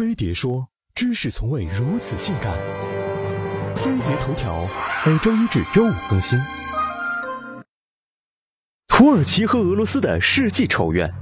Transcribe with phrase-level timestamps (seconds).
[0.00, 2.56] 飞碟说：知识从未如此性感。
[3.76, 4.66] 飞碟头条
[5.04, 6.38] 每周一至周五更新。
[8.88, 11.12] 土耳其和俄罗斯的世纪仇怨。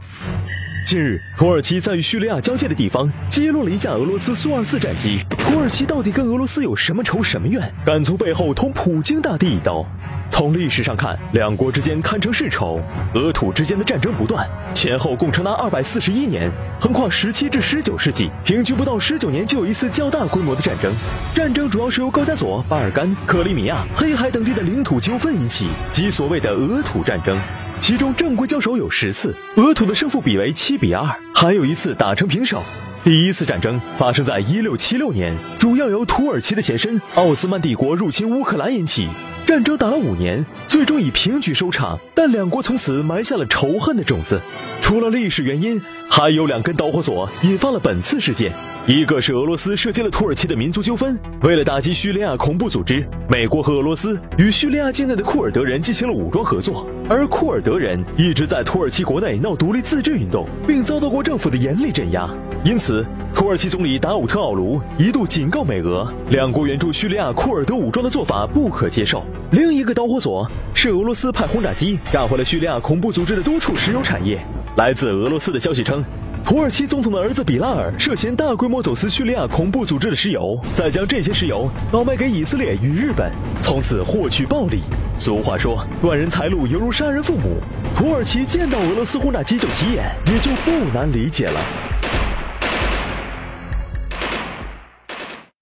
[0.86, 5.24] 近日，土耳其在与叙利亚交界的地方击落了一架俄罗斯苏二四战机。
[5.30, 9.84] 土耳其到底跟俄罗斯有什么仇什么怨，敢从背后捅普京大帝一刀？
[10.28, 12.80] 从历史上看，两国之间堪称世仇，
[13.14, 20.92] 俄土之间的战争不断，前后共长达二百四十一年，横跨十七至十九世纪，平均不到十九年就有一次较大规模的战争。
[21.34, 27.36] 战争主要是由高加索、巴尔干、克里米亚、黑海等地的领土纠纷引起，即所谓的俄土战争。
[27.80, 32.62] 其中正规交手有十次，俄土的胜负比为七比二，还有一次打成平手。
[33.02, 39.08] 第一次战争发生在一六七六年，主要由土耳其的前身奥斯曼帝国入侵乌克兰引起。
[39.48, 44.38] 战争打了五年，最终以平局收场，但两国从此埋下了仇恨的种子。
[44.82, 45.80] 除了历史原因，
[46.18, 48.52] 还有两根导火索引发了本次事件。
[48.88, 62.28] 一个是俄罗斯涉及了土耳其的民族纠纷，为了打击叙利亚恐怖组织，美国和俄罗斯与叙利亚境内的库尔德人进行了武装合作，而库尔德人一直在土耳其国内闹独立自治运动，并遭到过政府的严厉镇压。
[62.64, 69.22] 因此，土耳其总理达武特奥卢一度警告美俄，两国援助叙利亚库尔德武装的做法不可接受。
[69.52, 74.43] 另一个导火索是俄罗斯派轰炸机炸毁了叙利亚恐怖组织的多处石油产业。
[74.77, 76.03] 来自俄罗斯的消息称。
[76.45, 84.81] 土耳其总统的儿子比拉尔涉嫌大规模走私叙利亚恐怖组织的石油，再将这些石油倒卖给以色列与日本，从此获取暴利。
[85.15, 87.61] 俗话说，断人财路犹如杀人父母。
[87.95, 91.61] 土耳其见到俄罗斯轰炸机就急眼，也就不难理解了。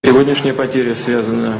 [0.02, 1.60] Сегодняшняя потеря связана